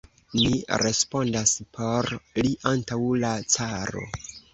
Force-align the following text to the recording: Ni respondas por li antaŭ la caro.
Ni 0.35 0.47
respondas 0.81 1.53
por 1.77 2.09
li 2.47 2.53
antaŭ 2.71 2.99
la 3.25 3.35
caro. 3.57 4.03